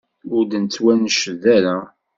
Ur 0.35 0.43
d-nettwanced 0.45 1.43
ara. 1.57 1.77